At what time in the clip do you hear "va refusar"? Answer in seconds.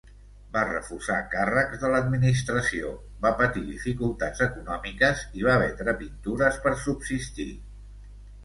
0.53-1.17